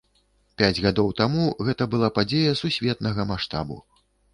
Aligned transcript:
Пяць 0.61 0.81
гадоў 0.85 1.11
таму 1.21 1.45
гэта 1.69 1.89
была 1.95 2.13
падзея 2.19 2.59
сусветнага 2.65 3.33
маштабу. 3.35 3.85